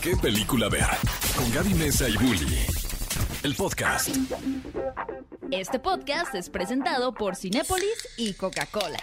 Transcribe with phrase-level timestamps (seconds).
[0.00, 0.86] qué película ver.
[1.36, 2.66] Con Gaby Mesa y Bully.
[3.42, 4.08] El podcast.
[5.50, 9.00] Este podcast es presentado por Cinépolis y Coca-Cola.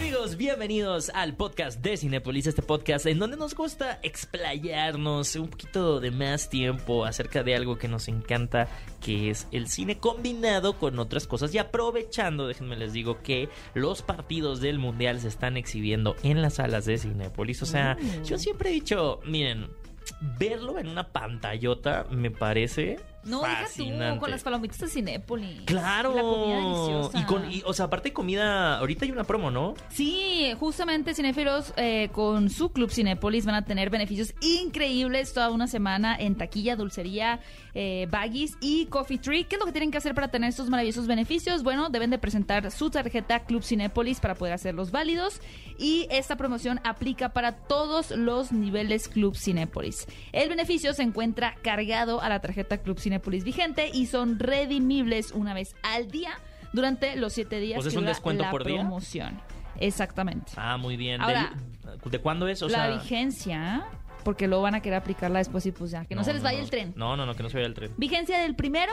[0.00, 6.00] Amigos, bienvenidos al podcast de Cinepolis, este podcast en donde nos gusta explayarnos un poquito
[6.00, 8.66] de más tiempo acerca de algo que nos encanta,
[9.02, 11.54] que es el cine combinado con otras cosas.
[11.54, 16.54] Y aprovechando, déjenme les digo que los partidos del Mundial se están exhibiendo en las
[16.54, 19.68] salas de Cinepolis, o sea, yo siempre he dicho, miren,
[20.38, 24.14] verlo en una pantallota me parece No, deja fascinante.
[24.14, 25.62] tú, con las palomitas de Cinépolis.
[25.66, 26.14] Claro.
[26.14, 27.18] La comida deliciosa.
[27.18, 29.74] Y con, y, o sea, aparte de comida, ahorita hay una promo, ¿no?
[29.90, 35.66] Sí, justamente cinéfilos eh, con su club Cinépolis van a tener beneficios increíbles toda una
[35.66, 37.40] semana en taquilla, dulcería,
[37.74, 39.44] eh, baggies y coffee tree.
[39.44, 41.62] ¿Qué es lo que tienen que hacer para tener estos maravillosos beneficios?
[41.62, 45.40] Bueno, deben de presentar su tarjeta Club Cinépolis para poder hacerlos válidos
[45.78, 50.06] y esta promoción aplica para todos los niveles Club Cinépolis.
[50.32, 55.54] El beneficio se encuentra cargado a la tarjeta Club Cinépolis vigente y son redimibles una
[55.54, 56.32] vez al día
[56.72, 58.80] durante los siete días sea, ¿es que un dura descuento la por día?
[58.80, 59.40] promoción.
[59.78, 60.52] Exactamente.
[60.56, 61.20] Ah, muy bien.
[61.20, 61.52] Ahora,
[62.04, 62.62] ¿De, de cuándo es?
[62.62, 63.84] O la sea, vigencia,
[64.24, 66.58] porque luego van a querer aplicarla después y pues ya, que no, se les vaya
[66.58, 66.64] no.
[66.64, 66.92] el tren.
[66.96, 67.92] No, no, no, que no se vaya el tren.
[67.96, 68.92] Vigencia del primero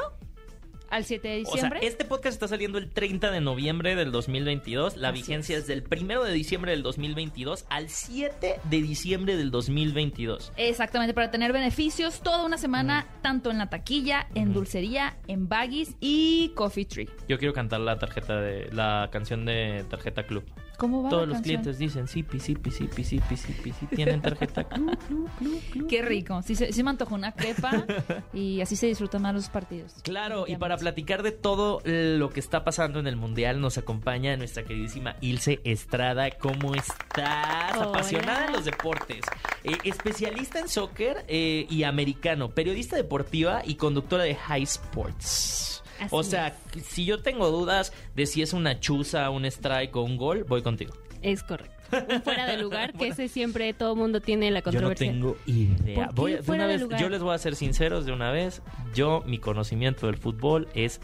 [0.90, 1.80] al 7 de O sea, diciembre.
[1.84, 4.98] este podcast está saliendo el 30 de noviembre del 2022.
[4.98, 5.64] La Así vigencia es.
[5.64, 5.68] es.
[5.68, 10.52] del 1 de diciembre del 2022 al 7 de diciembre del 2022.
[10.58, 15.96] Exactamente, para tener beneficios toda una semana, tanto en la taquilla, en dulcería, en baggies
[16.00, 17.10] y coffee tree.
[17.28, 20.44] Yo quiero cantar la tarjeta de la canción de tarjeta club.
[20.78, 21.62] ¿Cómo va Todos los canción?
[21.64, 25.30] clientes dicen sipi, sipi, sipi, sipi, sipi, tienen tarjeta club, club,
[25.72, 25.88] club.
[25.88, 26.42] Qué rico.
[26.44, 27.86] Sí, se- sí me antojó una crepa
[28.34, 29.94] y así se disfrutan más los partidos.
[30.04, 34.36] Claro, y para platicar de todo lo que está pasando en el Mundial nos acompaña
[34.38, 36.30] nuestra queridísima Ilse Estrada.
[36.32, 37.76] ¿Cómo estás?
[37.76, 37.86] Hola.
[37.88, 39.22] Apasionada de los deportes.
[39.64, 45.84] Eh, especialista en soccer eh, y americano, periodista deportiva y conductora de High Sports.
[46.00, 50.02] Así o sea, si yo tengo dudas de si es una chuza, un strike o
[50.04, 50.94] un gol, voy contigo.
[51.22, 51.76] Es correcto.
[51.92, 55.12] Un fuera de lugar, que ese siempre todo el mundo tiene la Yo no controversia.
[55.12, 55.96] tengo idea.
[55.96, 58.12] ¿Por qué Voy a- de una de vez, yo les voy a ser sinceros de
[58.12, 58.62] una vez.
[58.94, 61.00] Yo, mi conocimiento del fútbol es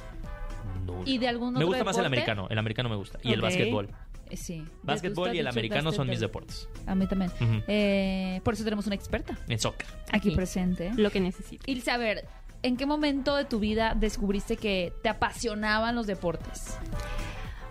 [0.86, 1.04] nulo.
[1.06, 2.48] ¿Y de algún Me otro gusta más el americano.
[2.50, 3.18] El americano me gusta.
[3.24, 3.90] Y el básquetbol.
[4.30, 4.66] Eh, sí.
[4.84, 6.68] Básquetbol y el americano son mis deportes.
[6.86, 7.32] A mí también.
[7.68, 9.88] Eh, por eso tenemos una experta En soccer.
[10.12, 10.32] aquí Aquí.
[10.36, 10.92] presente.
[10.98, 11.64] Lo que necesito.
[11.70, 12.26] Ilse, a ver,
[12.64, 16.78] ¿en qué momento de tu vida descubriste que te apasionaban los deportes?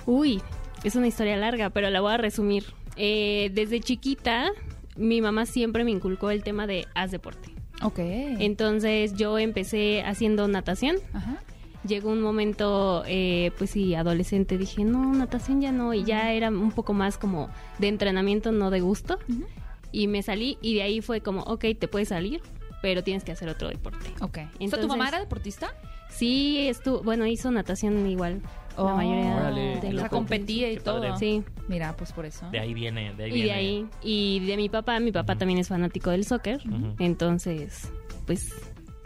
[0.06, 0.41] Uy,
[0.84, 2.64] es una historia larga, pero la voy a resumir.
[2.97, 4.50] Eh, desde chiquita,
[4.97, 7.50] mi mamá siempre me inculcó el tema de haz deporte.
[7.82, 7.98] Ok.
[7.98, 10.97] Entonces yo empecé haciendo natación.
[11.12, 11.42] Ajá.
[11.86, 16.48] Llegó un momento, eh, pues sí, adolescente, dije, no, natación ya no, y ya era
[16.48, 17.48] un poco más como
[17.78, 19.19] de entrenamiento, no de gusto.
[19.28, 19.47] Ujú.
[19.91, 22.41] Y me salí y de ahí fue como, ok, te puedes salir,
[22.82, 24.10] pero tienes que hacer otro deporte.
[24.20, 24.25] Ok.
[24.26, 25.72] o sea, ¿tu Entonces- mamá era deportista?
[26.10, 28.43] Sí, estuvo, bueno, hizo natación igual,
[28.76, 31.00] Oh, la mayoría Órale, de los competía y todo.
[31.03, 31.19] padre.
[31.19, 32.48] Sí, Mira, pues por eso.
[32.50, 33.12] De ahí viene.
[33.15, 33.48] De ahí y viene.
[33.48, 36.60] de ahí, y de mi papá, mi papá también es fanático del soccer,
[36.98, 37.93] entonces,
[38.26, 38.54] pues,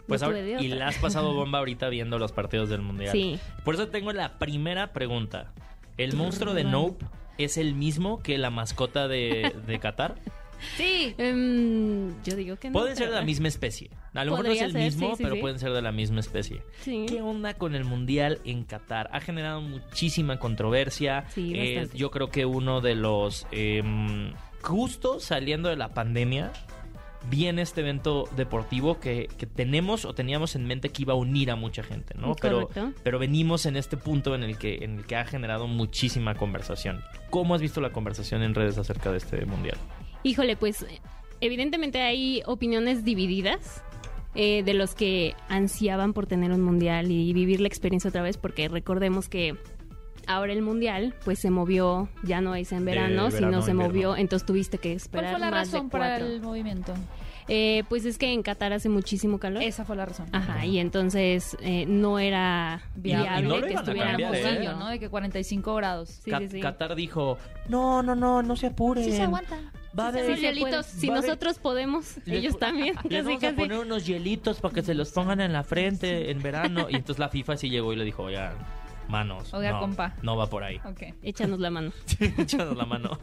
[0.07, 3.11] Pues no ahora- y le has pasado bomba ahorita viendo los partidos del mundial.
[3.11, 3.39] Sí.
[3.65, 5.51] Por eso tengo la primera pregunta.
[5.97, 7.05] ¿El monstruo de Nope
[7.37, 10.15] es el mismo que la mascota de, de Qatar?
[10.75, 11.13] Sí.
[11.17, 12.73] Em, yo digo que no.
[12.79, 13.89] Pueden ser de pero- la misma especie.
[14.13, 15.41] A lo mejor no es el ser, mismo, sí, sí, pero sí.
[15.41, 16.63] pueden ser de la misma especie.
[16.81, 17.05] Sí.
[17.07, 19.09] ¿Qué onda con el mundial en Qatar?
[19.13, 21.25] Ha generado muchísima controversia.
[21.29, 26.51] Sí, Eh, yo creo que uno de los em, justo saliendo de la pandemia
[27.29, 31.51] viene este evento deportivo que, que tenemos o teníamos en mente que iba a unir
[31.51, 32.35] a mucha gente, ¿no?
[32.35, 32.93] Pero, Correcto.
[33.03, 37.01] pero venimos en este punto en el que en el que ha generado muchísima conversación.
[37.29, 39.77] ¿Cómo has visto la conversación en redes acerca de este mundial?
[40.23, 40.85] Híjole, pues
[41.41, 43.83] evidentemente hay opiniones divididas
[44.35, 48.37] eh, de los que ansiaban por tener un mundial y vivir la experiencia otra vez,
[48.37, 49.55] porque recordemos que
[50.27, 53.83] ahora el mundial pues se movió, ya no es en verano, verano sino se invierno.
[53.93, 56.93] movió, entonces tuviste que ¿Cuál esperar fue la más razón para el movimiento?
[57.49, 59.63] Eh, pues es que en Qatar hace muchísimo calor.
[59.63, 60.27] Esa fue la razón.
[60.33, 63.47] Ajá, y entonces eh, no era Viable.
[63.47, 64.69] no que cambiar, ¿eh?
[64.77, 64.89] ¿no?
[64.89, 66.09] De que 45 grados.
[66.09, 66.59] Sí, Ca- sí, sí.
[66.59, 67.37] Qatar dijo,
[67.69, 69.05] no, no, no, no se apuren.
[69.05, 69.57] Sí se aguanta.
[69.97, 70.35] Va a Sí, haber...
[70.35, 72.95] Sí, hielitos, si nosotros podemos, Les- ellos también.
[73.09, 76.31] Les casi, vamos a poner unos hielitos para que se los pongan en la frente
[76.31, 76.87] en verano.
[76.89, 78.53] Y entonces la FIFA sí llegó y le dijo, oigan,
[79.07, 79.53] manos.
[79.53, 80.15] Oiga, no, compa.
[80.21, 80.79] No va por ahí.
[80.85, 81.03] Ok.
[81.23, 81.91] Échanos la mano.
[82.19, 83.17] Échanos la mano.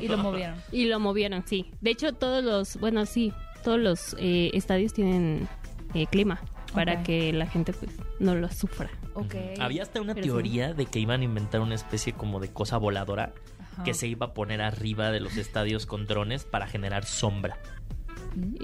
[0.00, 0.56] Y lo movieron.
[0.72, 1.70] Y lo movieron, sí.
[1.80, 3.32] De hecho, todos los, bueno, sí,
[3.64, 5.48] todos los eh, estadios tienen
[5.94, 6.40] eh, clima
[6.74, 7.90] para que la gente pues
[8.20, 8.88] no lo sufra.
[9.14, 9.34] Ok.
[9.58, 10.30] Había hasta una Pero sí.
[10.30, 13.32] teoría de que iban a inventar una especie como de cosa voladora
[13.80, 13.84] Ajá.
[13.84, 17.58] que se iba a poner arriba de los estadios con drones para generar sombra.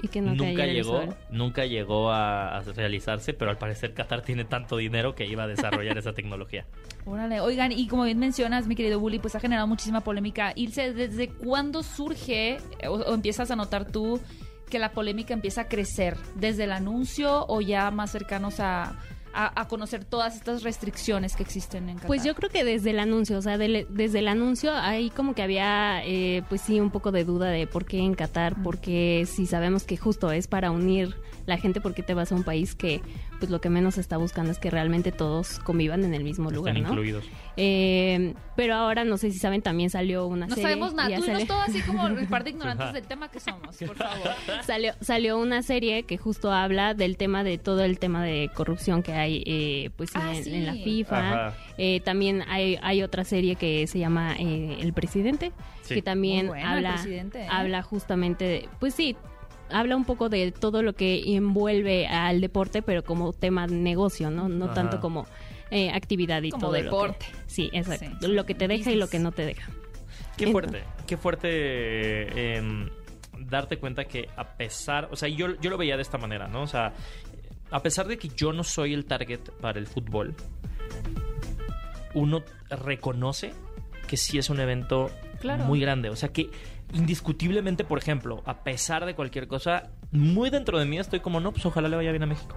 [0.01, 4.45] Y que no nunca llegó, nunca llegó a, a realizarse, pero al parecer Qatar tiene
[4.45, 6.65] tanto dinero que iba a desarrollar esa tecnología.
[7.05, 10.53] Órale, oigan, y como bien mencionas, mi querido Bully, pues ha generado muchísima polémica.
[10.55, 14.21] Ilse, ¿desde cuándo surge eh, o, o empiezas a notar tú
[14.69, 16.15] que la polémica empieza a crecer?
[16.35, 18.97] ¿Desde el anuncio o ya más cercanos a,
[19.37, 22.07] a- a conocer todas estas restricciones que existen en Qatar?
[22.07, 25.33] Pues yo creo que desde el anuncio, o sea, del- desde el anuncio ahí como
[25.35, 29.25] que había, eh, pues sí, un poco de duda de por qué en Qatar, porque
[29.27, 32.43] si sabemos que justo es para unir la gente, ¿por qué te vas a un
[32.43, 33.01] país que
[33.39, 36.75] pues lo que menos está buscando es que realmente todos convivan en el mismo lugar,
[36.75, 36.89] Están ¿no?
[37.01, 37.25] incluidos.
[37.55, 40.63] Eh, pero ahora no sé si saben, también salió una No serie.
[40.69, 41.15] sabemos nada.
[41.15, 44.29] Tú salió- todo así como el par de ignorantes del tema que somos, por favor.
[44.63, 49.03] salió, salió una serie que justo habla del tema de todo el tema de corrupción
[49.03, 50.53] que hay eh, pues Ah, en, sí.
[50.55, 51.53] en la FIFA.
[51.77, 55.51] Eh, también hay, hay otra serie que se llama eh, El Presidente,
[55.83, 55.95] Sí.
[55.95, 57.47] que también bueno, habla, ¿eh?
[57.49, 59.15] habla justamente, de- pues sí,
[59.69, 64.29] habla un poco de todo lo que envuelve al deporte, pero como tema de negocio,
[64.31, 64.47] ¿no?
[64.49, 64.73] No Ajá.
[64.75, 65.27] tanto como
[65.71, 67.25] eh, actividad y Como todo lo que- deporte.
[67.45, 68.05] sí, exacto.
[68.21, 68.27] Sí.
[68.27, 69.69] Lo que te deja y lo que no te deja.
[70.37, 72.89] Qué Entonces- fuerte, qué fuerte eh, em,
[73.39, 76.61] darte cuenta que a pesar, o sea, yo, yo lo veía de esta manera, ¿no?
[76.61, 76.93] O sea,
[77.69, 80.35] a pesar de que yo no soy el target para el fútbol,
[82.13, 83.53] uno reconoce
[84.07, 85.65] que sí es un evento Claro.
[85.65, 86.09] muy grande.
[86.09, 86.49] O sea que
[86.93, 91.51] indiscutiblemente, por ejemplo, a pesar de cualquier cosa, muy dentro de mí estoy como, no,
[91.51, 92.55] pues ojalá le vaya bien a México.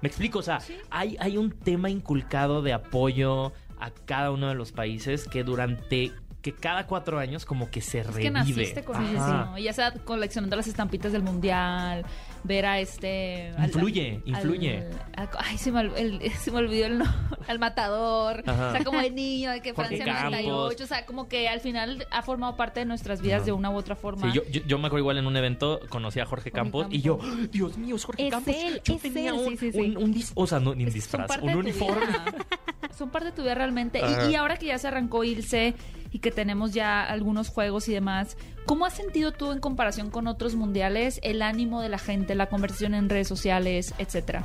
[0.00, 0.58] Me explico, o sea,
[0.90, 6.12] hay, hay un tema inculcado de apoyo a cada uno de los países que durante
[6.42, 8.22] que cada cuatro años como que se Es revive.
[8.22, 9.10] que naciste con Ajá.
[9.12, 9.58] eso, ¿no?
[9.58, 12.04] Ya sea coleccionando las estampitas del mundial,
[12.46, 13.52] ver a este...
[13.58, 14.84] Influye, al- influye.
[15.16, 17.16] al- ay, se me, el- se me olvidó el nombre.
[17.48, 18.42] Al matador.
[18.44, 18.68] Ajá.
[18.70, 20.30] O sea, como el niño de que Jorge Francia Campos.
[20.42, 20.82] 98.
[20.84, 23.46] O sea, como que al final ha formado parte de nuestras vidas Ajá.
[23.46, 24.26] de una u otra forma.
[24.32, 26.86] Sí, yo, yo, yo me acuerdo igual en un evento, conocí a Jorge Jorge Campos,
[26.90, 28.54] y yo, ¡Oh, Dios mío, es Jorge Es Campos.
[28.54, 29.78] él, yo es tenía él, un, sí, sí, sí.
[29.78, 32.04] un- un o sea, no, ni un disfraz, un uniforme.
[32.96, 34.00] Son parte de tu vida realmente.
[34.00, 35.74] Y, y ahora que ya se arrancó Ilse
[36.12, 40.26] y que tenemos ya algunos juegos y demás, ¿cómo has sentido tú en comparación con
[40.26, 44.44] otros mundiales el ánimo de la gente, la conversación en redes sociales, etcétera?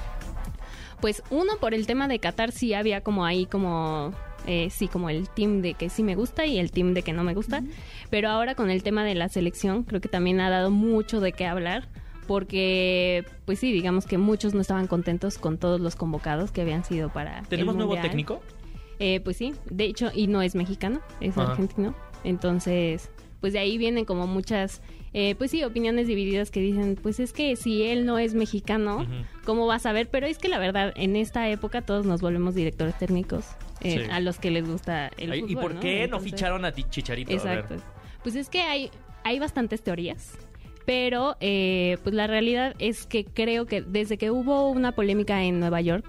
[0.99, 4.13] Pues uno por el tema de Qatar sí había como ahí como
[4.45, 7.13] eh, sí como el team de que sí me gusta y el team de que
[7.13, 7.63] no me gusta,
[8.09, 11.31] pero ahora con el tema de la selección creo que también ha dado mucho de
[11.31, 11.87] qué hablar
[12.27, 16.83] porque pues sí digamos que muchos no estaban contentos con todos los convocados que habían
[16.83, 18.41] sido para el ¿Tenemos nuevo técnico?
[18.99, 21.51] Eh, pues sí, de hecho, y no es mexicano, es Ajá.
[21.51, 21.95] argentino.
[22.23, 23.09] Entonces,
[23.39, 24.81] pues de ahí vienen como muchas,
[25.13, 29.05] eh, pues sí, opiniones divididas que dicen, pues es que si él no es mexicano.
[29.43, 30.07] ¿cómo vas a ver?
[30.09, 33.45] Pero es que la verdad, en esta época todos nos volvemos directores técnicos
[33.81, 34.11] eh, Sí.
[34.11, 35.51] a los que les gusta el Ay, fútbol.
[35.51, 37.31] ¿Y por qué no Entonces- ficharon a ti, Chicharito?
[37.31, 37.77] Exacto.
[38.21, 38.91] Pues es que hay,
[39.23, 40.37] hay bastantes teorías.
[40.91, 45.57] Pero eh, pues la realidad es que creo que desde que hubo una polémica en
[45.61, 46.03] Nueva York,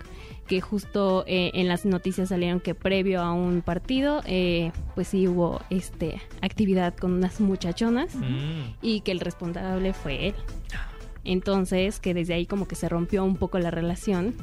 [0.48, 5.28] que justo eh, en las noticias salieron que previo a un partido, eh, pues sí
[5.28, 8.74] hubo este actividad con unas muchachonas Mm.
[8.82, 10.34] y que el responsable fue él.
[11.22, 14.34] Entonces, que desde ahí como que se rompió un poco la relación.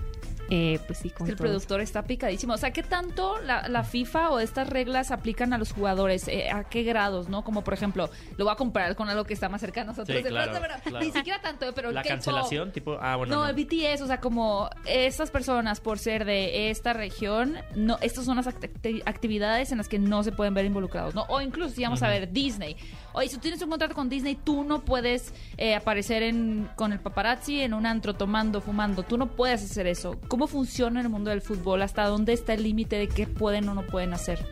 [0.50, 2.54] Eh, pues sí, Es con que el productor está picadísimo.
[2.54, 6.28] O sea, ¿qué tanto la, la FIFA o estas reglas aplican a los jugadores?
[6.28, 7.44] Eh, ¿A qué grados, no?
[7.44, 10.18] Como, por ejemplo, lo voy a comparar con algo que está más cercano a nosotros.
[10.18, 11.06] Sí, de claro, pronto, pero claro.
[11.06, 12.72] Ni siquiera tanto, eh, pero ¿La cancelación?
[12.72, 13.50] Tipo, ah, bueno, no, no.
[13.50, 18.38] el BTS, o sea, como estas personas por ser de esta región, no, estas son
[18.38, 21.24] las acti- actividades en las que no se pueden ver involucrados, ¿no?
[21.30, 22.76] O incluso si vamos a ver Disney.
[23.14, 26.94] Oye, si tú tienes un contrato con Disney, tú no puedes eh, aparecer en, con
[26.94, 29.04] el paparazzi en un antro tomando, fumando.
[29.04, 30.18] Tú no puedes hacer eso.
[30.28, 31.82] ¿Cómo funciona en el mundo del fútbol?
[31.82, 34.46] ¿Hasta dónde está el límite de qué pueden o no pueden hacer?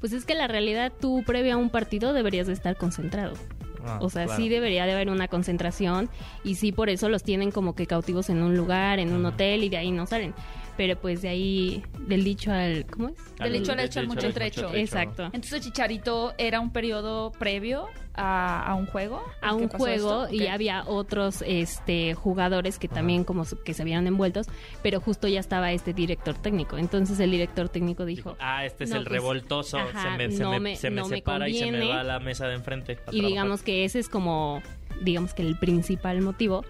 [0.00, 3.34] Pues es que la realidad tú previo a un partido deberías de estar concentrado.
[3.84, 4.40] Ah, O sea, claro.
[4.40, 6.08] sí debería de haber una concentración
[6.44, 9.64] y sí por eso los tienen como que cautivos en un lugar, en un hotel
[9.64, 10.34] y de ahí no salen.
[10.76, 12.86] Pero pues de ahí, del dicho al...
[12.86, 13.14] ¿Cómo es?
[13.38, 14.72] Del hecho al hecho, al mucho trecho.
[14.74, 15.24] Exacto.
[15.26, 19.22] Entonces, Chicharito era un periodo previo a, a un juego.
[19.42, 20.34] A ¿En qué un juego esto?
[20.34, 24.46] y había otros este jugadores que también como su- que se habían envueltos,
[24.82, 26.78] pero justo ya estaba este director técnico.
[26.78, 30.10] Entonces el director técnico dijo, Dijo, ah, este es "No, el pues, revoltoso, ajá, se
[30.28, 31.94] me, se no me- me- se me no me separa y se me conviene".
[31.94, 32.92] va a la mesa de enfrente.
[32.92, 33.26] y trabajar.
[33.28, 34.62] digamos que ese es como
[35.00, 36.64] digamos que el principal motivo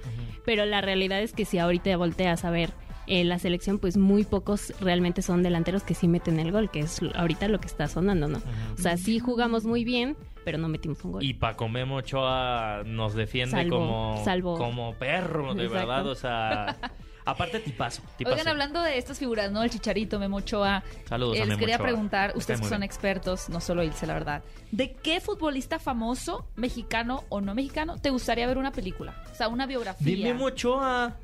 [0.47, 2.71] pero la realidad es que si ahorita volteas a ver
[3.07, 6.81] eh, la selección pues muy pocos realmente son delanteros que sí meten el gol que
[6.81, 10.59] es lo- ahorita lo que está sonando no o sea sí jugamos muy bien pero
[10.59, 14.57] no metimos un gol Y Paco Memo Ochoa nos defiende Salvo- como, salvo.
[14.59, 15.87] como perro, de Exacto.
[15.87, 16.07] verdad.
[16.09, 16.77] O sea,
[17.25, 18.03] Aparte, tipazo.
[18.19, 18.35] tipazo.
[18.35, 19.63] Oigan, hablando de estas figuras, ¿no?
[19.63, 20.83] El Chicharito, Memo Ochoa.
[21.09, 21.87] Saludos a eh, les Memo quería Ochoa.
[21.87, 22.83] preguntar, ustedes que son bien.
[22.83, 24.43] expertos, no solo Ilse, la verdad.
[24.73, 29.15] ¿De qué futbolista famoso, mexicano o no mexicano, te gustaría ver una película?
[29.31, 30.17] O sea, una biografía.
[30.17, 31.15] De Memo Ochoa.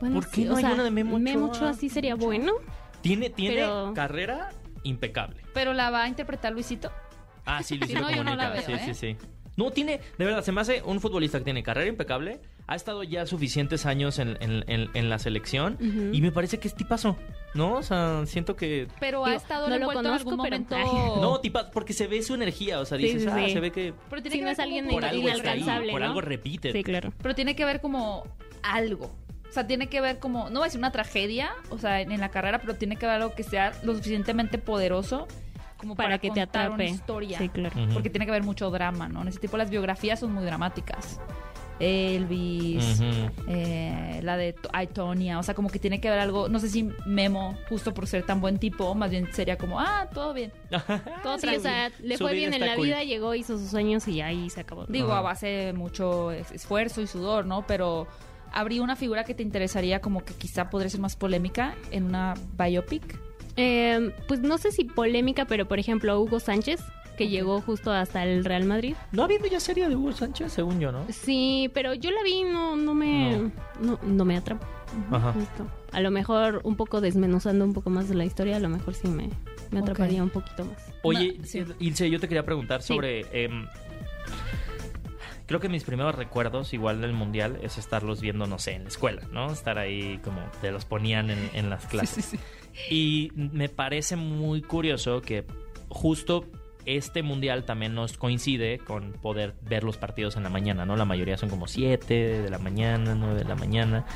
[0.00, 1.46] Bueno, ¿Por qué sí, no o hay sea, una de Memo Ochoa?
[1.48, 2.52] Ochoa sí sería bueno.
[3.00, 4.50] Tiene, tiene Pero- carrera
[4.82, 5.42] impecable.
[5.54, 6.90] Pero la va a interpretar Luisito.
[7.44, 8.50] Ah, sí, Luisito no, no la Comunica.
[8.50, 8.94] veo, sí, ¿eh?
[8.94, 9.16] sí, sí.
[9.56, 13.02] No, tiene, de verdad, se me hace un futbolista que tiene carrera impecable, ha estado
[13.04, 15.78] ya suficientes años en, en- en- en la selección
[16.12, 17.16] y me parece que es tipazo,
[17.54, 17.72] ¿no?
[17.76, 18.86] O sea, siento que...
[19.00, 21.20] Pero ha Digo, estado no lo envuelto en algún conozco, pero- momento.
[21.22, 23.52] No, tipazo, porque se ve su energía, o sea, Sí, dices, sí, ah, sí.
[23.54, 26.00] se ve que pero tiene Si que no ver es alguien está ahí, inalcanzable, por
[26.02, 26.06] ¿no?
[26.08, 26.72] algo repite.
[26.72, 27.14] Sí, claro.
[27.22, 28.24] Pero tiene que ver como
[28.62, 29.10] algo.
[29.56, 32.12] O sea, tiene que ver como, no voy a decir una tragedia, o sea, en,
[32.12, 35.26] en la carrera, pero tiene que ver algo que sea lo suficientemente poderoso
[35.78, 36.74] como para, Para que te atrape.
[36.74, 37.38] una historia.
[37.38, 37.74] Sí, claro.
[37.94, 39.22] Porque tiene que haber mucho drama, ¿no?
[39.22, 41.18] En ese tipo las biografías son muy dramáticas.
[41.78, 43.00] Elvis,
[43.48, 44.52] eh, la de
[44.92, 48.06] Tonya, o sea, como que tiene que haber algo, no sé si Memo, justo por
[48.06, 50.52] ser tan buen tipo, más bien sería como, ah, todo bien.
[51.22, 52.86] Todo Sí, o sea, le Su fue bien en la cool.
[52.86, 54.84] vida, llegó, hizo sus sueños y ahí se acabó.
[54.86, 57.66] Digo, a base de mucho es- esfuerzo y sudor, ¿no?
[57.66, 58.06] Pero
[58.56, 62.34] habría una figura que te interesaría como que quizá podría ser más polémica en una
[62.58, 63.18] biopic.
[63.56, 66.80] Eh, pues no sé si polémica, pero por ejemplo Hugo Sánchez,
[67.16, 68.94] que llegó justo hasta el Real Madrid.
[69.12, 71.04] No habiendo ya serie de Hugo Sánchez, según yo, ¿no?
[71.10, 74.66] Sí, pero yo la vi, no, no me, no, no me atrapó.
[75.10, 75.32] Ajá.
[75.32, 75.66] Justo.
[75.92, 78.94] A lo mejor un poco desmenuzando un poco más de la historia, a lo mejor
[78.94, 79.30] sí me,
[79.70, 80.76] me atraparía un poquito más.
[81.02, 81.64] Oye, sí.
[81.78, 82.94] Ilse, yo te quería preguntar Sí.
[82.94, 83.24] sobre...
[85.46, 88.88] creo que mis primeros recuerdos, igual del Mundial, es estarlos viendo, no sé, en la
[88.88, 89.52] escuela, ¿no?
[89.52, 92.36] Estar ahí como te los ponían en, en las clases.
[92.90, 95.46] Y me parece muy curioso que
[95.88, 96.44] justo
[96.86, 100.96] este mundial también nos coincide con poder ver los partidos en la mañana, ¿no?
[100.96, 104.06] La mayoría son como 7 de la mañana, 9 de la mañana.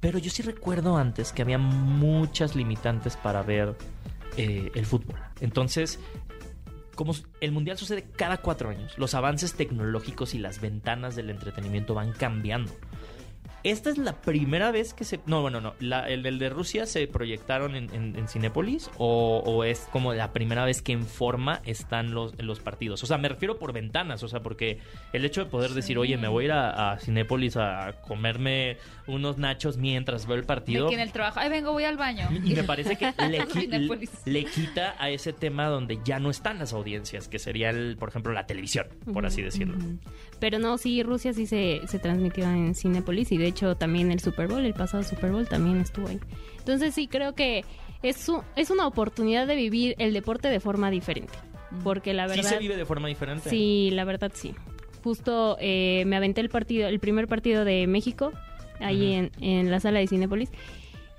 [0.00, 3.74] Pero yo sí recuerdo antes que había muchas limitantes para ver
[4.36, 5.16] eh, el fútbol.
[5.40, 5.98] Entonces,
[6.94, 11.94] como el mundial sucede cada cuatro años, los avances tecnológicos y las ventanas del entretenimiento
[11.94, 12.72] van cambiando.
[13.64, 15.18] Esta es la primera vez que se...
[15.26, 15.74] No, bueno, no.
[15.80, 20.12] La- el, el de Rusia se proyectaron en, en, en Cinépolis o, o es como
[20.14, 23.02] la primera vez que en forma están los, los partidos.
[23.02, 24.22] O sea, me refiero por ventanas.
[24.22, 24.78] O sea, porque
[25.14, 28.76] el hecho de poder decir, oye, me voy a ir a, a Cinépolis a comerme
[29.06, 30.88] unos nachos mientras veo el partido.
[30.88, 32.28] que en el trabajo, ay, vengo, voy al baño.
[32.44, 34.10] Y me parece que le, qui- Cinépolis.
[34.26, 38.10] le quita a ese tema donde ya no están las audiencias, que sería, el, por
[38.10, 39.76] ejemplo, la televisión, por así decirlo.
[40.38, 44.20] Pero no, sí, Rusia sí se, se transmitió en Cinepolis y de hecho también el
[44.20, 46.18] Super Bowl, el pasado Super Bowl también estuvo ahí.
[46.58, 47.64] Entonces sí creo que
[48.02, 51.32] es, u- es una oportunidad de vivir el deporte de forma diferente.
[51.82, 52.50] Porque la Sí verdad...
[52.50, 53.48] se vive de forma diferente.
[53.50, 54.54] Sí, la verdad sí.
[55.02, 58.32] Justo eh, me aventé el partido, el primer partido de México,
[58.80, 60.50] ahí en, en la sala de Cinépolis,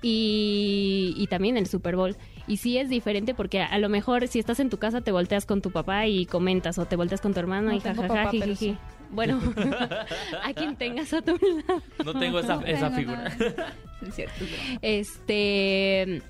[0.02, 2.16] y, y también el Super Bowl.
[2.46, 5.12] Y sí es diferente porque a, a lo mejor si estás en tu casa te
[5.12, 8.06] volteas con tu papá y comentas, o te volteas con tu hermano No y jajaja,
[8.08, 8.76] papá, pero jijiji.
[9.10, 9.40] Bueno,
[10.42, 11.82] a quien tengas a tu lado.
[12.04, 13.36] No tengo esa, No esa tengo figura.
[14.06, 14.44] Es cierto.
[14.82, 16.22] Este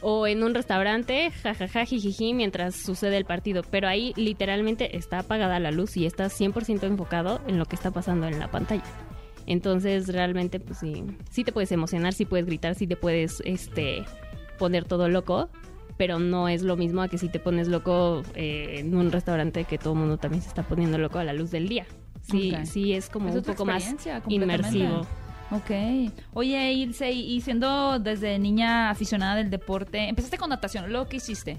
[0.00, 3.62] o en un restaurante, jajaja, jijiji, mientras sucede el partido.
[3.70, 7.92] Pero ahí literalmente está apagada la luz y estás 100% enfocado en lo que está
[7.92, 8.82] pasando en la pantalla.
[9.46, 14.04] Entonces realmente pues sí, sí te puedes emocionar, sí puedes gritar, sí te puedes este
[14.58, 15.48] poner todo loco,
[15.96, 19.64] pero no es lo mismo a que si te pones loco eh, en un restaurante
[19.64, 21.86] que todo el mundo también se está poniendo loco a la luz del día.
[22.22, 23.94] Sí, sí es como Es un poco más
[24.28, 25.06] inmersivo.
[25.50, 25.70] Ok.
[26.32, 31.58] Oye, Ilse, y siendo desde niña aficionada del deporte, empezaste con natación, ¿lo que hiciste?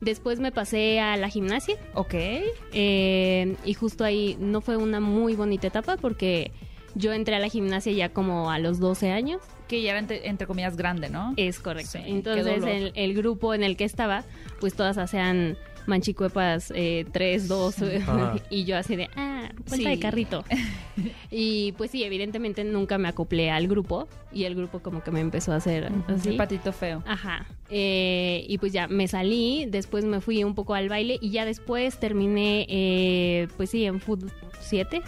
[0.00, 2.14] Después me pasé a la gimnasia Ok.
[2.14, 6.52] Eh, y justo ahí no fue una muy bonita etapa porque
[6.94, 9.40] yo entré a la gimnasia ya como a los 12 años.
[9.68, 11.34] Que ya era entre, entre comillas grande, ¿no?
[11.36, 11.92] Es correcto.
[11.92, 14.24] Sí, Entonces el, el grupo en el que estaba,
[14.58, 15.56] pues todas hacían
[15.86, 17.76] manchicuepas eh, 3, 2
[18.08, 18.36] Ah.
[18.50, 19.84] y yo así de, ah, vuelta Sí.
[19.84, 20.44] de carrito.
[21.30, 25.20] y pues sí, evidentemente nunca me acoplé al grupo y el grupo como que me
[25.20, 26.30] empezó a hacer así.
[26.30, 27.02] El patito feo.
[27.06, 27.46] Ajá.
[27.70, 31.44] Eh, y pues ya me salí, después me fui un poco al baile y ya
[31.44, 35.02] después terminé, eh, pues sí, en Food 7,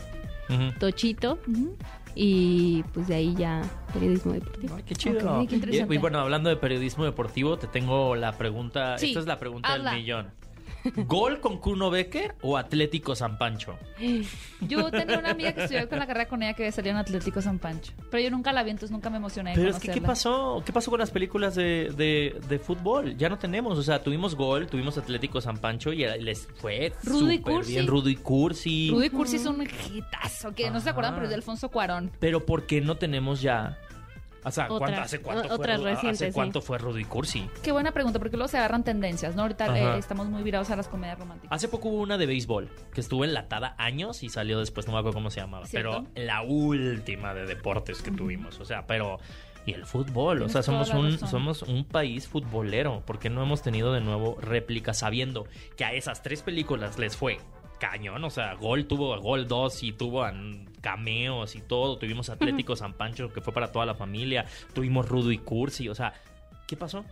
[0.48, 0.78] Ujú.
[0.78, 1.38] Tochito,
[2.14, 3.62] y pues de ahí ya
[3.92, 4.74] periodismo deportivo.
[4.76, 5.40] Ay, qué chido.
[5.40, 5.94] Ok, qué interesante.
[5.94, 8.98] Y, y bueno, hablando de periodismo deportivo, te tengo la pregunta.
[8.98, 9.92] Sí, Esta es la pregunta habla.
[9.92, 10.26] del millón.
[11.06, 13.78] ¿Gol con Kuno Becker o Atlético San Pancho?
[14.60, 17.40] Yo tenía una amiga que estudió con la carrera con ella que salía en Atlético
[17.40, 17.92] San Pancho.
[18.10, 19.50] Pero yo nunca la vi, entonces nunca me emocioné.
[19.50, 20.62] de Pero es que, ¿qué pasó?
[20.64, 23.16] ¿Qué pasó con las películas de, de, de fútbol?
[23.16, 23.78] Ya no tenemos.
[23.78, 27.72] O sea, tuvimos Gol, tuvimos Atlético San Pancho y les fue Rudy súper Cursi.
[27.72, 27.86] bien.
[27.86, 28.90] Rudy Cursi.
[28.90, 32.10] Rudy Cursi es un hitazo, que no se acuerdan, pero es de Alfonso Cuarón.
[32.18, 33.78] Pero ¿por qué no tenemos ya
[34.44, 36.34] O sea, ¿cuánto- ¿hace cuánto, fue, otras Ru- recientes, ¿hace sí.
[36.34, 37.48] cuánto fue Rudy Cursi?
[37.62, 39.42] Qué buena pregunta, porque luego se agarran tendencias, ¿no?
[39.42, 41.54] Ahorita eh, estamos muy virados a las comedias románticas.
[41.54, 44.98] Hace poco hubo una de béisbol que estuvo enlatada años y salió después, no me
[44.98, 45.66] acuerdo cómo se llamaba.
[45.66, 46.06] ¿Cierto?
[46.14, 48.58] Pero la última de deportes que tuvimos.
[48.60, 49.18] O sea, pero.
[49.64, 50.42] Y el fútbol.
[50.42, 51.28] O sea, somos un, razón.
[51.28, 53.04] somos un país futbolero.
[53.06, 55.46] porque no hemos tenido de nuevo réplicas sabiendo
[55.76, 57.38] que a esas tres películas les fue
[57.78, 58.24] cañón?
[58.24, 60.32] O sea, Gol tuvo a Gol 2 y tuvo a
[60.82, 61.96] cameos y todo.
[61.96, 64.44] Tuvimos Atlético San Pancho que fue para toda la familia.
[64.74, 65.88] Tuvimos Rudo y Cursi.
[65.88, 66.12] O sea,
[66.66, 67.06] ¿qué pasó?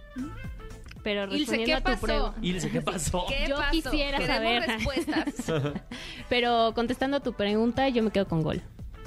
[1.03, 2.07] Pero Ilse, respondiendo ¿qué a tu pasó?
[2.07, 2.39] pregunta.
[2.43, 3.25] Ilse, ¿qué pasó?
[3.27, 3.71] ¿Qué Yo pasó?
[3.71, 4.63] quisiera Queremos saber.
[4.67, 5.53] respuestas.
[6.29, 8.61] Pero contestando a tu pregunta, yo me quedo con gol.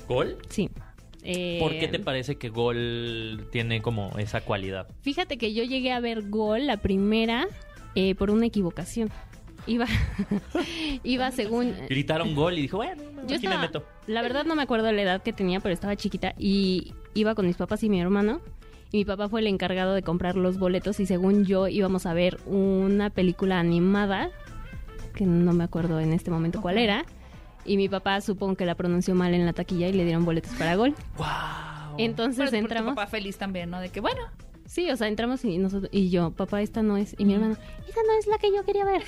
[0.08, 0.38] ¿Gol?
[0.50, 0.72] Sí.
[1.22, 4.88] Eh, ¿Por qué te parece que Gol tiene como esa cualidad?
[5.01, 7.48] Fíjate que yo llegué a ver gol la primera
[7.96, 9.10] eh, por una equivocación.
[9.65, 9.86] Iba,
[11.03, 11.74] iba según.
[11.89, 13.86] Gritaron gol y dijo, bueno, Yo aquí me estaba, meto.
[14.08, 17.46] la verdad no me acuerdo la edad que tenía, pero estaba chiquita y iba con
[17.48, 18.41] mis papás y mi hermano.
[18.91, 22.13] Y mi papá fue el encargado de comprar los boletos y según yo íbamos a
[22.13, 24.29] ver una película animada,
[25.15, 27.05] que no me acuerdo en este momento cuál era.
[27.65, 30.51] Y mi papá supongo que la pronunció mal en la taquilla y le dieron boletos
[30.55, 30.93] para gol.
[31.17, 31.27] ¡Wow!
[31.98, 32.96] Entonces Pero tu- tu entramos.
[32.96, 33.79] papá feliz también, ¿no?
[33.79, 34.22] De que, bueno,
[34.65, 37.15] Sí, o sea, entramos y nosotros y yo, papá, esta no es.
[37.20, 37.53] Y mi hermano,
[37.88, 39.03] esa no es la que yo quería ver.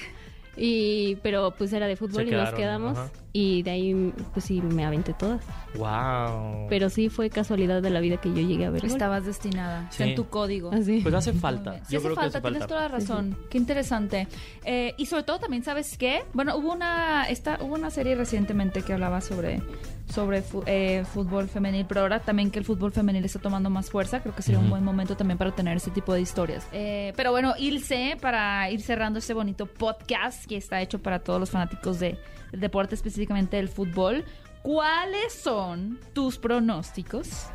[0.57, 2.97] Y, pero pues era de fútbol Se y nos quedamos.
[2.97, 3.09] ajá.
[3.33, 5.43] Y de ahí, pues sí, me aventé todas.
[5.75, 6.67] ¡Wow!
[6.69, 8.81] Pero sí fue casualidad de la vida que yo llegué a ver.
[8.83, 8.91] gol.
[8.91, 9.87] estabas destinada.
[9.91, 10.03] Sí.
[10.03, 10.71] en tu código.
[10.71, 11.01] Así.
[11.01, 11.73] Pues hace falta.
[11.85, 12.49] Sí Yo hace creo que falta, hace falta.
[12.59, 13.37] tienes toda la razón.
[13.49, 14.27] Qué interesante.
[14.63, 16.23] Eh, y sobre todo también, ¿sabes qué?
[16.33, 19.61] Bueno, hubo una, esta, hubo una serie recientemente que hablaba sobre,
[20.07, 24.21] sobre eh, fútbol femenil, pero ahora también que el fútbol femenil está tomando más fuerza,
[24.21, 26.67] creo que sería un buen momento también para tener ese tipo de historias.
[26.71, 31.39] Eh, pero bueno, Ilse, para ir cerrando este bonito podcast que está hecho para todos
[31.39, 32.17] los fanáticos de,
[32.51, 34.23] del deporte, específicamente del fútbol,
[34.61, 37.47] ¿cuáles son tus pronósticos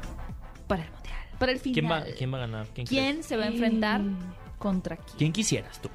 [0.67, 1.17] para el Mundial?
[1.39, 1.75] Para el final.
[1.75, 2.67] ¿Quién va, ¿Quién va a ganar?
[2.75, 4.03] ¿Quién, se va a enfrentar
[4.59, 5.19] contra quién?
[5.19, 5.89] ¿Quién quisieras tú?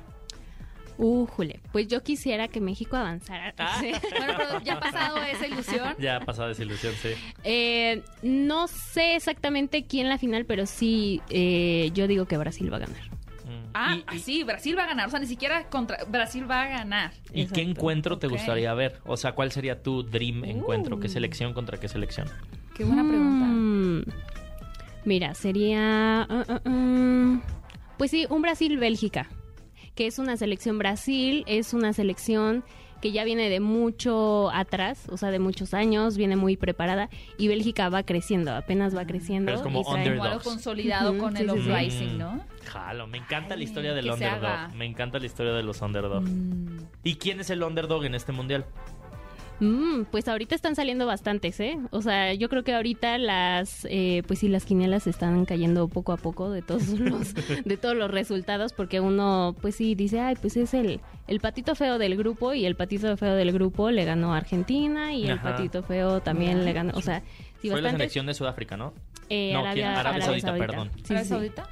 [0.97, 3.53] Újule, pues yo quisiera que México avanzara.
[3.57, 3.77] Ah.
[3.81, 3.91] Sí.
[4.17, 5.95] Bueno, pero ya ha pasado esa ilusión.
[5.99, 7.09] Ya ha pasado desilusión, sí.
[7.43, 12.77] Eh, no sé exactamente quién la final, pero sí, eh, yo digo que Brasil va
[12.77, 13.01] a ganar.
[13.45, 13.69] Mm.
[13.73, 15.07] Ah, ¿Y, y- sí, Brasil va a ganar.
[15.07, 17.11] O sea, ni siquiera contra Brasil va a ganar.
[17.33, 18.99] y qué encuentro te gustaría ver?
[19.05, 20.99] O sea, ¿cuál sería tu dream encuentro?
[20.99, 21.11] ¿Qué Uh.
[21.11, 22.27] selección contra qué selección?
[22.75, 23.45] Qué buena pregunta.
[23.45, 24.03] Mm,
[25.05, 26.21] Mira, sería...
[26.23, 27.39] ah, ah, ah,
[27.97, 29.29] pues sí, un Brasil-Bélgica,
[29.95, 32.63] que es una selección Brasil, es una selección
[33.01, 37.47] que ya viene de mucho atrás, o sea, de muchos años, viene muy preparada, y
[37.47, 39.47] Bélgica va creciendo, apenas va creciendo.
[39.47, 39.83] Pero es como.
[39.83, 41.61] Como algo consolidado con sí, el sí, sí.
[41.61, 42.41] uprising, ¿no?
[42.65, 44.73] Jalo, me encanta Ay, la historia del underdog.
[44.75, 46.23] Me encanta la historia de los underdog.
[46.23, 46.79] Mm.
[47.03, 48.65] ¿Y quién es el underdog en este mundial?
[49.59, 51.77] Mm, pues ahorita están saliendo bastantes, ¿eh?
[51.91, 56.11] O sea, yo creo que ahorita las, eh, pues sí, las quinielas están cayendo poco
[56.11, 60.35] a poco de todos los, de todos los resultados, porque uno, pues sí, dice, ay,
[60.41, 64.03] pues es el, el patito feo del grupo y el patito feo del grupo le
[64.03, 67.21] ganó a Argentina y el patito feo también le ganó, o sea,
[67.61, 67.91] sí, Fue la bastantes.
[67.97, 68.93] selección de Sudáfrica, ¿no?
[69.29, 69.85] eh, No, Arabia, ¿quién?
[69.87, 70.67] Arabia Arabia Saudita, Saudita.
[70.67, 70.91] perdón.
[70.97, 71.69] Sí, ¿Arabia sí, Saudita?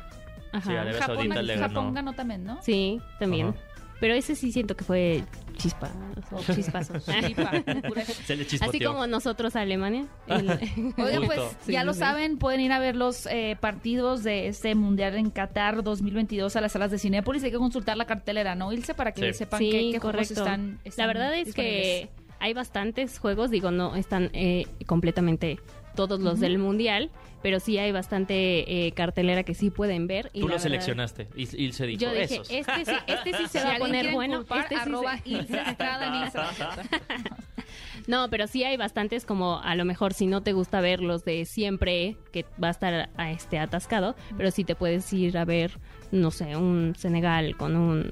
[0.53, 0.69] Ajá.
[0.69, 1.67] Sí, Arabia Japón, Saudita le ganó.
[1.67, 2.61] Japón ganó también, ¿no?
[2.61, 3.47] Sí, también.
[3.49, 3.57] Ajá.
[4.03, 5.23] Pero ese sí siento que fue
[5.55, 5.89] chispa,
[6.29, 6.99] o chispazo.
[8.25, 10.07] Se le Así como nosotros a Alemania.
[10.27, 10.49] el-
[10.97, 11.99] Oigan, pues ya Sí, lo sí.
[11.99, 16.59] saben, pueden ir a ver los eh, partidos de este Mundial en Qatar 2022 a
[16.59, 17.45] las salas de Cinépolis.
[17.45, 18.93] Hay que consultar la cartelera, ¿no, Ilse?
[18.93, 19.37] Para que Sí.
[19.39, 20.33] sepan Sí, qué, qué juegos correcto.
[20.33, 25.59] están, La están verdad es que hay bastantes juegos, digo, no están eh, completamente
[25.95, 27.09] todos los del mundial,
[27.41, 30.29] pero sí hay bastante eh, cartelera que sí pueden ver.
[30.33, 32.49] Y Tú lo verdad- seleccionaste y, y se dijo Yo dije, esos.
[32.49, 34.41] este sí, este sí se Si va a poner bueno.
[34.41, 36.31] este sí se- arroba Ilse Estrada.
[38.07, 41.23] No, pero sí hay bastantes como a lo mejor si no te gusta ver los
[41.23, 45.45] de siempre, que va a estar a este atascado, pero sí te puedes ir a
[45.45, 45.71] ver,
[46.11, 48.09] no sé, un Senegal con un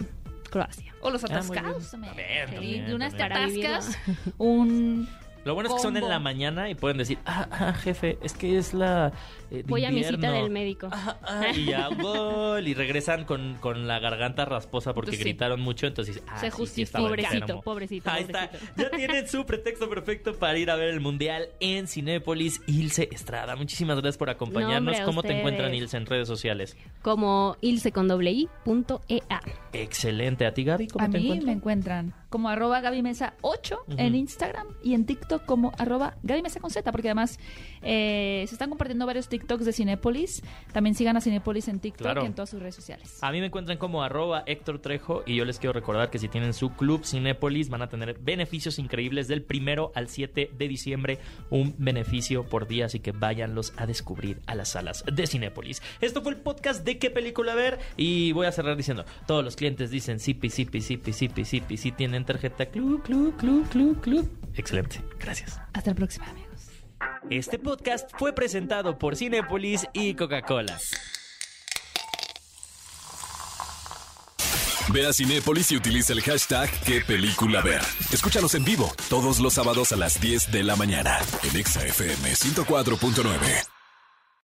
[0.50, 0.96] Croacia.
[1.02, 1.91] O los Ah, atascados bien.
[1.91, 2.13] también.
[2.15, 3.98] También, Sí, también, de unas atascas,
[4.38, 5.10] un...
[5.44, 8.34] Lo bueno es que son en la mañana y pueden decir, ah, ah, jefe, es
[8.34, 9.12] que es la
[9.50, 10.42] eh, de Voy a mi cita invierno".
[10.44, 10.88] del médico.
[10.92, 12.68] Ah, ah, y ya, gol.
[12.68, 15.30] Y regresan con, con la garganta rasposa porque Entonces, sí.
[15.30, 15.88] gritaron mucho.
[15.88, 18.50] Entonces, ah, Se sí, sí Pobrecito, pobrecito, Ahí está.
[18.78, 22.62] Ya tienen su pretexto perfecto para ir a ver el mundial en Cinépolis.
[22.68, 24.74] Ilse Estrada, muchísimas gracias por acompañarnos.
[24.84, 26.78] No, hombre, a ¿Cómo te encuentran, Ilse, en redes sociales?
[27.02, 29.42] Como ilse con doble i punto E ea.
[29.74, 30.46] Excelente.
[30.46, 30.88] ¿A ti, Gaby?
[30.88, 31.46] ¿Cómo A te mí encuentran?
[31.48, 33.98] me encuentran como arroba Gaby Mesa 8 Ujú.
[34.00, 37.39] en Instagram y en TikTok TikTok como arroba Gaby Mesa con Z, porque además
[37.82, 40.44] eh, se están compartiendo varios TikToks de Cinépolis.
[40.74, 42.24] También sigan a Cinépolis en TikTok Claro.
[42.24, 43.17] y en todas sus redes sociales.
[43.22, 46.28] A mí me encuentran como arroba Héctor Trejo y yo les quiero recordar que si
[46.28, 51.20] tienen su club Cinépolis van a tener beneficios increíbles del primero al 7 de diciembre,
[51.50, 55.82] un beneficio por día, así que váyanlos a descubrir a las salas de Cinépolis.
[56.02, 59.56] Esto fue el podcast de qué película ver y voy a cerrar diciendo, todos los
[59.56, 64.30] clientes dicen sipi, sipi, sipi, sipi, sipi, si tienen tarjeta club, club, club, club, club.
[64.56, 65.60] Excelente, gracias.
[65.74, 66.52] Hasta la próxima, amigos.
[67.30, 70.78] Este podcast fue presentado por Cinépolis y Coca-Cola.
[74.90, 77.82] Ve a Cinépolis y utiliza el hashtag qué película ver.
[78.12, 82.34] Escúchanos en vivo todos los sábados a las 10 de la mañana en Exa FM
[82.34, 83.81] 104.9.